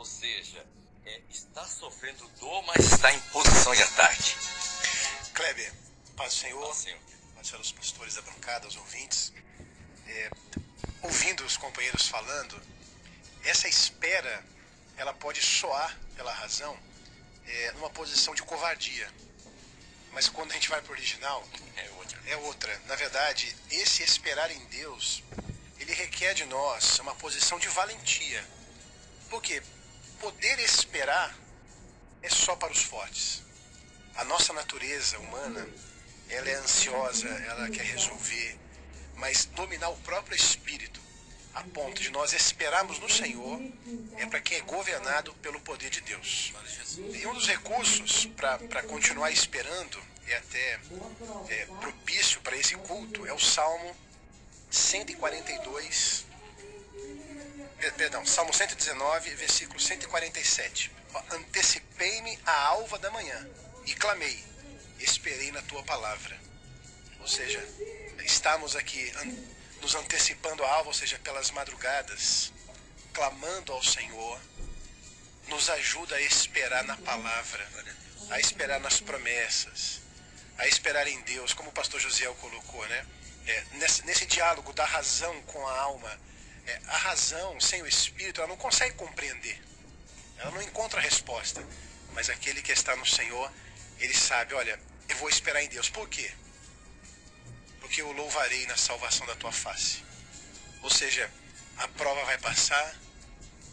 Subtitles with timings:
[0.00, 0.64] ou seja,
[1.04, 4.34] é, está sofrendo dor, mas está em posição de ataque.
[5.34, 5.74] Kleber,
[6.16, 6.98] paz do Senhor, Paz Senhor.
[7.34, 9.30] paz aos pastores da bancada, aos ouvintes.
[10.06, 10.30] É,
[11.02, 12.58] ouvindo os companheiros falando,
[13.44, 14.42] essa espera,
[14.96, 16.74] ela pode soar pela razão
[17.46, 19.12] é, numa posição de covardia.
[20.12, 21.46] Mas quando a gente vai para o original,
[21.76, 22.22] É outra.
[22.24, 22.82] é outra.
[22.86, 25.22] Na verdade, esse esperar em Deus,
[25.78, 28.42] ele requer de nós uma posição de valentia.
[29.28, 29.62] Porque
[30.20, 31.34] poder esperar
[32.22, 33.42] é só para os fortes.
[34.16, 35.66] A nossa natureza humana,
[36.28, 38.58] ela é ansiosa, ela quer resolver,
[39.16, 41.00] mas dominar o próprio espírito
[41.54, 43.60] a ponto de nós esperarmos no Senhor
[44.18, 46.52] é para quem é governado pelo poder de Deus.
[47.12, 50.78] E um dos recursos para continuar esperando e até
[51.48, 53.96] é, propício para esse culto é o Salmo
[54.70, 56.29] 142, per-
[57.88, 60.92] perdão, Salmo 119, versículo 147.
[61.14, 63.48] Ó, Antecipei-me à alva da manhã
[63.86, 64.44] e clamei,
[64.98, 66.38] esperei na tua palavra.
[67.20, 67.58] Ou seja,
[68.24, 69.12] estamos aqui
[69.80, 72.52] nos antecipando à alva, ou seja, pelas madrugadas,
[73.14, 74.40] clamando ao Senhor,
[75.48, 77.66] nos ajuda a esperar na palavra,
[78.30, 80.00] a esperar nas promessas,
[80.58, 83.06] a esperar em Deus, como o pastor Josiel colocou, né?
[83.46, 86.20] É, nesse, nesse diálogo da razão com a alma,
[86.66, 89.60] é, a razão sem o espírito, ela não consegue compreender,
[90.38, 91.64] ela não encontra resposta.
[92.12, 93.52] Mas aquele que está no Senhor,
[93.98, 95.88] ele sabe: olha, eu vou esperar em Deus.
[95.88, 96.30] Por quê?
[97.80, 100.04] Porque eu louvarei na salvação da tua face.
[100.82, 101.30] Ou seja,
[101.76, 102.96] a prova vai passar,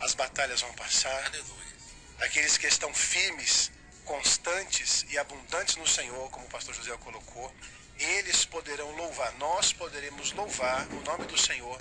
[0.00, 1.76] as batalhas vão passar, Aleluia.
[2.20, 3.70] aqueles que estão firmes,
[4.04, 7.54] constantes e abundantes no Senhor, como o pastor José colocou,
[7.98, 11.80] eles poderão louvar, nós poderemos louvar o nome do Senhor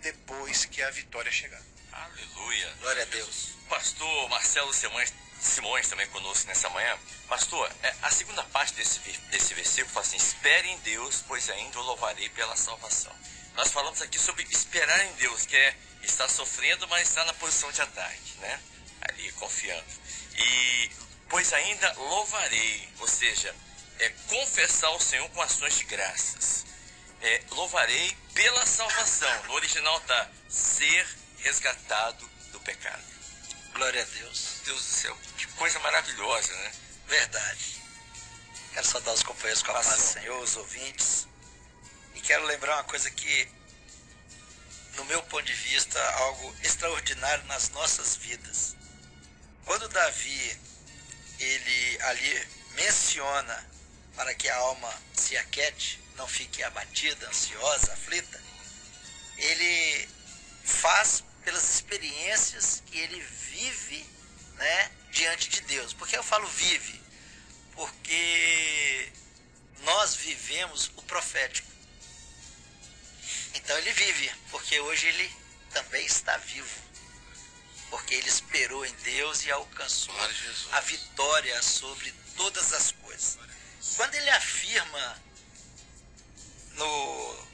[0.00, 1.60] depois que a vitória chegar.
[1.92, 2.74] Aleluia.
[2.80, 3.50] Glória a Deus.
[3.68, 6.98] Pastor Marcelo Simões, Simões também conosco nessa manhã.
[7.28, 8.98] Pastor, é, a segunda parte desse,
[9.30, 13.14] desse versículo fala assim: Espere em Deus, pois ainda o louvarei pela salvação.
[13.54, 17.70] Nós falamos aqui sobre esperar em Deus, que é estar sofrendo, mas estar na posição
[17.72, 18.60] de ataque, né?
[19.00, 19.84] Ali, confiando.
[20.36, 20.90] E
[21.28, 23.54] pois ainda louvarei, ou seja,
[23.98, 26.64] é confessar ao Senhor com ações de graças.
[27.20, 29.42] É, louvarei pela salvação.
[29.48, 31.04] No original tá ser
[31.38, 33.02] resgatado do pecado.
[33.72, 34.60] Glória a Deus.
[34.64, 36.72] Deus do céu, que coisa maravilhosa, né?
[37.08, 37.82] Verdade.
[38.72, 39.98] Quero saudar os companheiros com a paz do.
[39.98, 41.26] Senhor, os ouvintes.
[42.14, 43.48] E quero lembrar uma coisa que,
[44.94, 48.76] no meu ponto de vista, algo extraordinário nas nossas vidas.
[49.64, 50.60] Quando Davi,
[51.40, 53.68] ele ali menciona
[54.14, 58.42] para que a alma se aquete, não fique abatida, ansiosa, aflita,
[59.38, 60.08] ele
[60.64, 64.04] faz pelas experiências que ele vive
[64.54, 65.92] né, diante de Deus.
[65.94, 67.00] Por que eu falo vive?
[67.72, 69.12] Porque
[69.84, 71.68] nós vivemos o profético.
[73.54, 75.32] Então ele vive, porque hoje ele
[75.70, 76.88] também está vivo.
[77.90, 80.14] Porque ele esperou em Deus e alcançou
[80.72, 83.38] a vitória sobre todas as coisas.
[83.96, 85.27] Quando ele afirma
[86.78, 87.48] no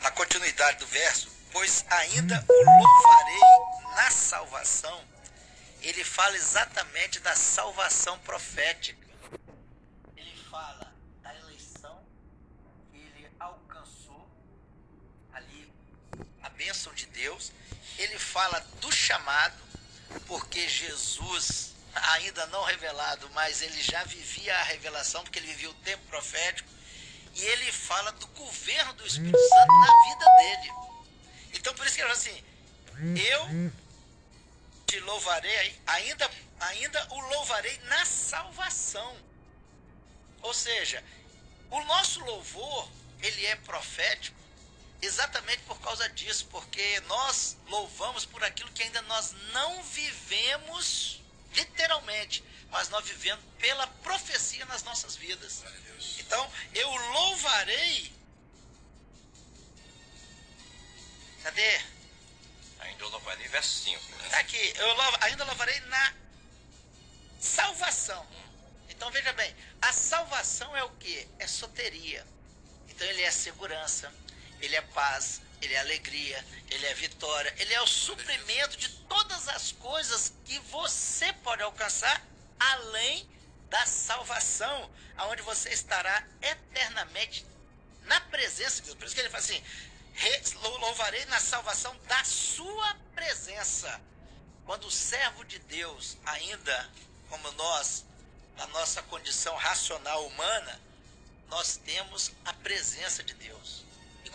[0.00, 3.40] na continuidade do verso, pois ainda o louvarei
[3.96, 5.02] na salvação,
[5.80, 9.06] ele fala exatamente da salvação profética.
[10.16, 12.06] Ele fala da eleição
[12.92, 14.28] ele alcançou
[15.32, 15.72] ali
[16.42, 17.52] a bênção de Deus.
[17.98, 19.60] Ele fala do chamado,
[20.26, 25.74] porque Jesus, ainda não revelado, mas ele já vivia a revelação, porque ele vivia o
[25.74, 26.75] tempo profético.
[27.36, 30.72] E ele fala do governo do Espírito Santo na vida dele.
[31.54, 32.44] Então por isso que ele fala assim:
[33.20, 33.72] Eu
[34.86, 36.30] te louvarei, ainda,
[36.60, 39.16] ainda o louvarei na salvação.
[40.42, 41.04] Ou seja,
[41.70, 42.88] o nosso louvor,
[43.20, 44.36] ele é profético
[45.02, 51.20] exatamente por causa disso, porque nós louvamos por aquilo que ainda nós não vivemos
[51.54, 55.62] literalmente, mas nós vivemos pela profecia nas nossas vidas.
[56.18, 58.12] Então, eu louvarei.
[61.42, 61.80] Cadê?
[62.80, 64.28] Ainda louvarei, verso 5, né?
[64.30, 66.14] Tá aqui, eu louvo- ainda louvarei na
[67.40, 68.26] salvação.
[68.88, 71.28] Então veja bem, a salvação é o que?
[71.38, 72.26] É soteria.
[72.88, 74.12] Então ele é segurança,
[74.60, 79.48] ele é paz, ele é alegria, ele é vitória, ele é o suprimento de todas
[79.48, 82.22] as coisas que você pode alcançar
[82.58, 83.28] além
[83.68, 87.44] da salvação, aonde você estará eternamente
[88.04, 88.94] na presença de Deus.
[88.96, 89.62] Por isso que ele fala assim:
[90.14, 94.00] "Re- lou- louvarei na salvação da sua presença.
[94.64, 96.90] quando o servo de Deus, ainda
[97.28, 98.04] como nós,
[98.56, 100.80] na nossa condição racional humana,
[101.48, 103.84] nós temos a presença de Deus.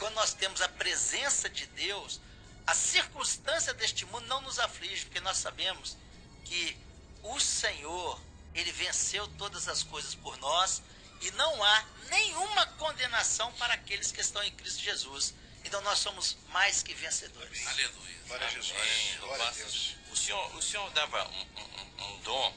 [0.02, 2.20] Quando nós temos a presença de Deus,
[2.66, 5.96] a circunstância deste mundo não nos aflige, porque nós sabemos
[6.44, 6.76] que
[7.22, 8.20] o Senhor,
[8.56, 10.82] ele venceu todas as coisas por nós
[11.22, 15.36] e não há nenhuma condenação para aqueles que estão em Cristo Jesus.
[15.64, 17.68] Então nós somos mais que vencedores.
[17.68, 18.18] Aleluia.
[18.26, 18.72] Glória a Jesus.
[18.72, 19.18] Amém.
[19.20, 19.96] Glória a Deus.
[20.10, 22.56] O Senhor, o senhor dava um, um- um dom,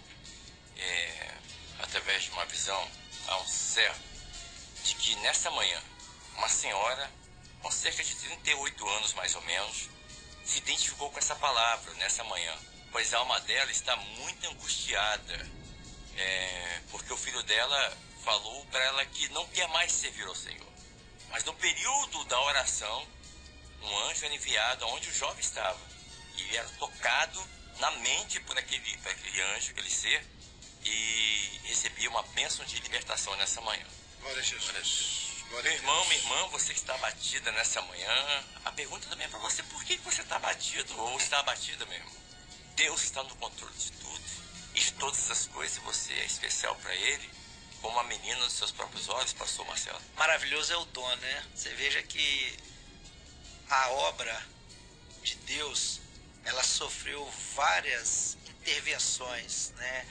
[0.79, 1.35] é,
[1.81, 2.91] através de uma visão,
[3.29, 4.01] a um servo,
[4.83, 5.83] de que nessa manhã,
[6.37, 7.13] uma senhora,
[7.65, 9.89] com cerca de 38 anos mais ou menos,
[10.45, 12.55] se identificou com essa palavra nessa manhã,
[12.93, 15.51] pois a alma dela está muito angustiada,
[16.15, 20.69] é, porque o filho dela falou para ela que não quer mais servir ao Senhor.
[21.31, 23.09] Mas no período da oração,
[23.81, 25.81] um anjo era enviado aonde o jovem estava.
[26.37, 27.43] E ele era tocado
[27.79, 30.23] na mente por aquele, por aquele anjo, aquele ser,
[30.85, 33.87] e recebia uma bênção de libertação nessa manhã.
[34.21, 35.24] Glória a Jesus.
[35.63, 39.39] Meu irmão, minha irmã, você que está abatida nessa manhã, a pergunta também é para
[39.39, 42.11] você, por que você está abatido ou está abatida mesmo?
[42.75, 44.25] Deus está no controle de tudo
[44.75, 47.31] e de todas as coisas, você é especial para Ele,
[47.81, 50.01] como a menina dos seus próprios olhos, pastor Marcelo.
[50.17, 51.47] Maravilhoso é o dom, né?
[51.55, 52.59] Você veja que
[53.71, 54.47] a obra
[55.23, 56.01] de Deus,
[56.45, 57.25] ela sofreu
[57.55, 60.07] várias intervenções, né?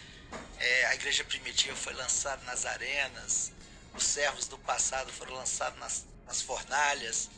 [0.57, 3.51] É, a igreja primitiva foi lançada nas arenas,
[3.95, 7.29] os servos do passado foram lançados nas, nas fornalhas.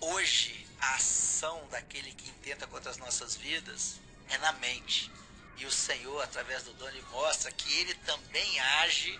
[0.00, 3.96] Hoje, a ação daquele que intenta contra as nossas vidas
[4.28, 5.10] é na mente.
[5.56, 9.18] E o Senhor, através do ele mostra que ele também age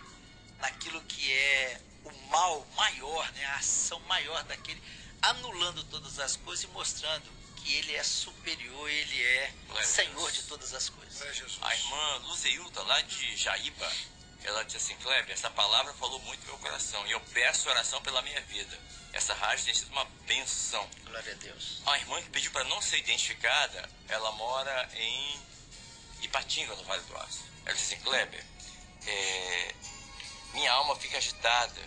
[0.58, 3.44] naquilo que é o mal maior, né?
[3.46, 4.82] a ação maior daquele,
[5.22, 10.34] anulando todas as coisas e mostrando que ele é superior, ele é Senhor Deus.
[10.34, 11.22] de todas as coisas.
[11.62, 13.90] A irmã Luzeilda, lá de Jaíba,
[14.44, 18.00] ela disse assim, Kleber, essa palavra falou muito no meu coração e eu peço oração
[18.02, 18.78] pela minha vida.
[19.12, 20.88] Essa rádio tem sido uma benção.
[21.04, 21.82] Glória a Deus.
[21.86, 25.40] A irmã que pediu para não ser identificada, ela mora em
[26.22, 27.44] Ipatinga, no Vale do Aço.
[27.64, 28.44] Ela disse assim, Kleber,
[29.06, 29.74] é,
[30.52, 31.80] minha alma fica agitada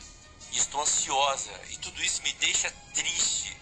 [0.51, 3.55] e estou ansiosa e tudo isso me deixa triste,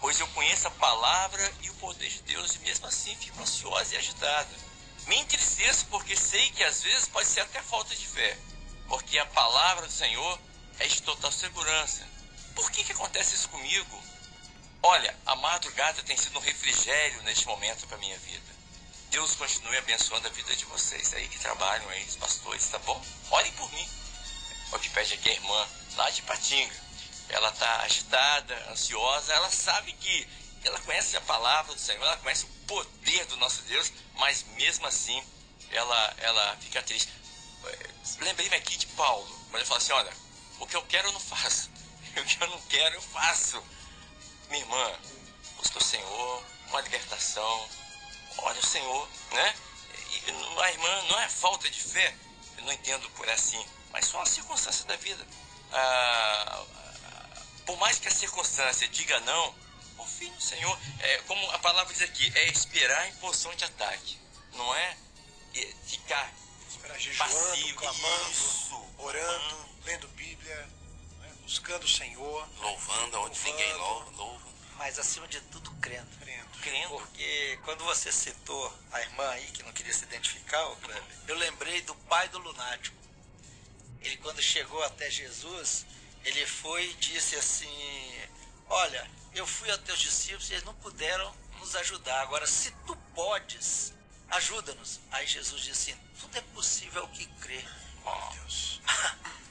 [0.00, 3.94] pois eu conheço a palavra e o poder de Deus e mesmo assim fico ansiosa
[3.94, 4.71] e agitada.
[5.06, 8.38] Me entristeço porque sei que às vezes pode ser até falta de fé,
[8.88, 10.38] porque a palavra do Senhor
[10.78, 12.06] é de total segurança.
[12.54, 14.02] Por que, que acontece isso comigo?
[14.82, 18.52] Olha, a madrugada tem sido um refrigério neste momento para minha vida.
[19.10, 23.00] Deus continue abençoando a vida de vocês aí que trabalham aí, os pastores, tá bom?
[23.30, 23.88] Orem por mim.
[24.72, 26.74] O que pede aqui a irmã lá de Patinga.
[27.28, 30.26] Ela está agitada, ansiosa, ela sabe que
[30.64, 34.86] ela conhece a palavra do Senhor, ela conhece o poder do nosso Deus, mas mesmo
[34.86, 35.22] assim
[35.70, 37.12] ela, ela fica triste.
[37.66, 37.90] Eh,
[38.20, 40.12] Lembrei-me aqui de Paulo, quando ele fala assim, olha,
[40.58, 41.70] o que eu quero eu não faço,
[42.16, 43.62] o que eu não quero eu faço.
[44.48, 44.98] Minha irmã,
[45.58, 47.68] busca o Senhor, uma libertação,
[48.38, 49.54] olha o Senhor, né?
[50.10, 52.14] E a irmã não é falta de fé,
[52.56, 55.26] eu não entendo por assim, mas só uma circunstância da vida.
[55.72, 59.54] Ah, ah, por mais que a circunstância diga não,
[60.22, 60.78] confie no Senhor.
[61.00, 64.18] É, como a palavra diz aqui, é esperar em posição de ataque,
[64.54, 64.96] não é,
[65.54, 66.32] é ficar
[66.68, 67.78] Esperar jejuando, passivo.
[67.78, 68.86] clamando, Isso.
[68.98, 70.68] orando, lendo Bíblia,
[71.20, 74.52] né, buscando o Senhor, Louvando onde ninguém lou- louva.
[74.76, 76.08] Mas acima de tudo, crendo.
[76.18, 76.48] crendo.
[76.60, 76.88] crendo.
[76.88, 81.82] Porque quando você citou a irmã aí, que não queria se identificar, Kleber, eu lembrei
[81.82, 82.96] do pai do lunático.
[84.00, 85.86] Ele, quando chegou até Jesus,
[86.24, 88.20] ele foi e disse assim:
[88.68, 92.20] Olha, eu fui aos teus discípulos e eles não puderam nos ajudar.
[92.22, 93.92] Agora, se tu podes,
[94.30, 95.00] ajuda-nos.
[95.10, 97.64] Aí Jesus disse assim: Tudo é possível ao que crê.
[98.04, 98.80] Ó, Deus.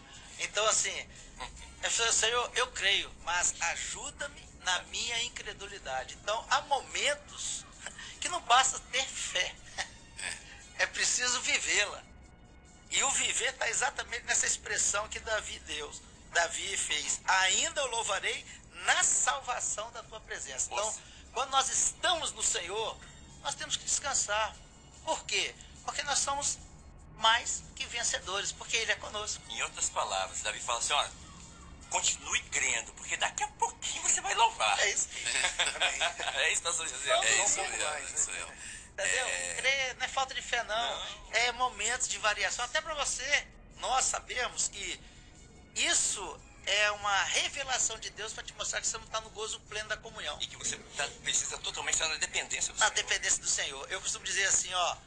[0.43, 1.07] Então, assim,
[1.83, 6.17] eu falei, Senhor, eu creio, mas ajuda-me na minha incredulidade.
[6.21, 7.63] Então, há momentos
[8.19, 9.55] que não basta ter fé,
[10.79, 12.03] é preciso vivê-la.
[12.89, 15.91] E o viver está exatamente nessa expressão que Davi deu.
[16.33, 18.45] Davi fez: Ainda eu louvarei
[18.85, 20.69] na salvação da tua presença.
[20.71, 20.95] Então,
[21.33, 22.97] quando nós estamos no Senhor,
[23.41, 24.55] nós temos que descansar.
[25.03, 25.53] Por quê?
[25.83, 26.57] Porque nós somos
[27.17, 29.41] mais que vencedores, porque Ele é conosco.
[29.49, 31.11] Em outras palavras, Davi fala assim, olha,
[31.89, 34.79] continue crendo, porque daqui a pouquinho você vai louvar.
[34.79, 35.07] É isso.
[36.33, 37.09] É isso, pastor José.
[37.13, 37.57] Não, É não, isso.
[37.57, 38.07] Não, né?
[38.15, 38.47] sou eu.
[38.93, 39.25] Entendeu?
[39.57, 41.07] Crer não é falta de fé, não.
[41.31, 42.65] É momentos de variação.
[42.65, 43.47] Até para você,
[43.77, 44.99] nós sabemos que
[45.75, 49.59] isso é uma revelação de Deus para te mostrar que você não está no gozo
[49.61, 50.37] pleno da comunhão.
[50.41, 52.95] E que você tá- precisa totalmente estar na dependência do na Senhor.
[52.95, 53.91] dependência do Senhor.
[53.91, 54.97] Eu costumo dizer assim, ó,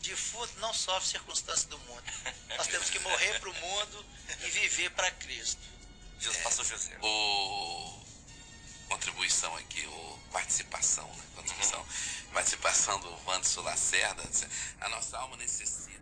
[0.00, 2.02] defunto não sofre circunstância do mundo.
[2.56, 4.06] Nós temos que morrer para o mundo
[4.44, 5.60] e viver para Cristo.
[6.18, 6.96] Jesus, pastor José.
[7.02, 8.04] O
[8.88, 11.24] contribuição aqui, o participação, né?
[11.34, 11.86] Contribuição,
[12.32, 14.22] participação do Wanderson Lacerda.
[14.80, 15.98] A nossa alma necessita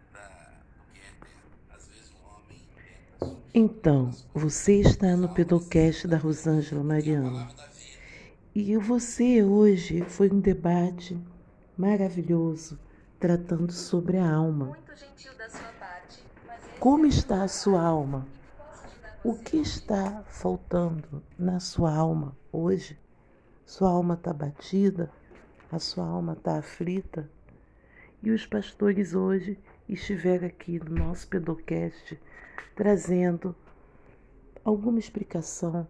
[0.76, 1.58] do que é eterno.
[1.74, 7.46] Às vezes o homem tenta Então, você está no pedocast da Rosângela Mariano.
[8.52, 11.16] E você hoje foi um debate
[11.78, 12.76] maravilhoso
[13.20, 14.76] tratando sobre a alma.
[16.80, 18.26] Como é está a sua alma?
[19.22, 22.98] O que está faltando na sua alma hoje?
[23.64, 25.08] Sua alma está batida?
[25.70, 27.30] A sua alma está aflita?
[28.20, 29.56] E os pastores hoje
[29.88, 32.18] estiveram aqui no nosso pedocast
[32.74, 33.54] trazendo
[34.64, 35.86] alguma explicação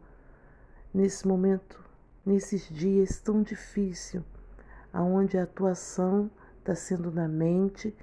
[0.93, 1.83] nesse momento,
[2.25, 4.23] nesses dias tão difíceis,
[4.93, 7.95] aonde a atuação está sendo na mente,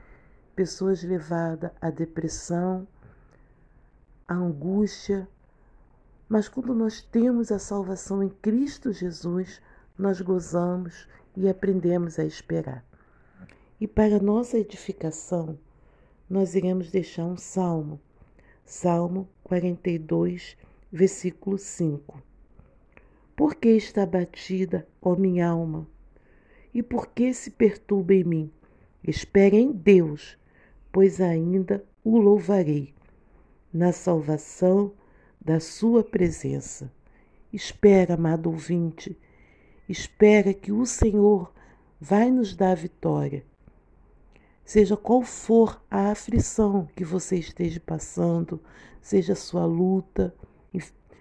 [0.56, 2.88] pessoas levadas à depressão,
[4.28, 5.28] à angústia.
[6.28, 9.62] Mas quando nós temos a salvação em Cristo Jesus,
[9.98, 12.86] nós gozamos e aprendemos a esperar.
[13.80, 15.58] E para nossa edificação,
[16.32, 18.00] nós iremos deixar um salmo,
[18.64, 20.56] Salmo 42,
[20.90, 22.24] versículo 5.
[23.36, 25.86] Por que está batida, ó minha alma?
[26.74, 28.52] E por que se perturba em mim?
[29.06, 30.38] Espere em Deus,
[30.90, 32.94] pois ainda o louvarei,
[33.74, 34.94] na salvação
[35.38, 36.90] da sua presença.
[37.52, 39.20] Espera, amado ouvinte,
[39.90, 41.54] espera que o Senhor
[42.00, 43.50] vai nos dar a vitória.
[44.63, 48.60] Seja qual for a aflição que você esteja passando,
[49.01, 50.34] seja sua luta,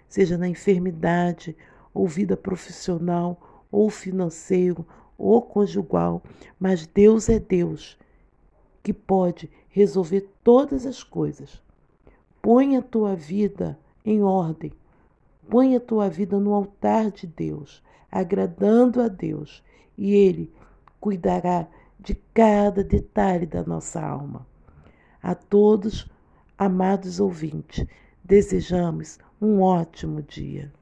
[0.08, 1.56] seja na enfermidade,
[1.92, 6.22] ou vida profissional, ou financeiro, ou conjugal,
[6.58, 7.98] mas Deus é Deus
[8.82, 11.62] que pode resolver todas as coisas.
[12.40, 14.72] Põe a tua vida em ordem,
[15.48, 19.62] põe a tua vida no altar de Deus, agradando a Deus,
[19.96, 20.50] e Ele
[20.98, 21.68] cuidará
[22.02, 24.46] de cada detalhe da nossa alma.
[25.22, 26.08] A todos,
[26.56, 27.86] amados ouvintes,
[28.24, 30.72] desejamos um ótimo dia.